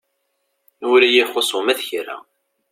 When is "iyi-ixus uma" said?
1.03-1.73